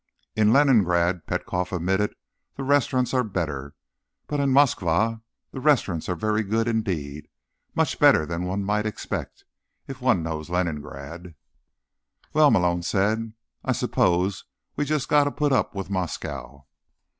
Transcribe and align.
"In 0.35 0.51
Leningrad," 0.51 1.27
Petkoff 1.27 1.71
admitted, 1.71 2.15
"the 2.55 2.63
restaurants 2.63 3.13
are 3.13 3.23
better. 3.23 3.75
But 4.25 4.39
in 4.39 4.49
Moskva, 4.49 5.21
the 5.51 5.59
restaurants 5.59 6.09
are 6.09 6.15
very 6.15 6.41
good 6.41 6.67
indeed. 6.67 7.27
Much 7.75 7.99
better 7.99 8.25
than 8.25 8.45
one 8.45 8.63
might 8.63 8.87
expect, 8.87 9.45
if 9.87 10.01
one 10.01 10.23
knows 10.23 10.49
Leningrad." 10.49 11.35
"Well," 12.33 12.49
Malone 12.49 12.81
said, 12.81 13.33
"I 13.63 13.73
suppose 13.73 14.45
we've 14.75 14.87
just 14.87 15.07
got 15.07 15.25
to 15.25 15.31
put 15.31 15.51
up 15.53 15.75
with 15.75 15.91
Moscow." 15.91 16.65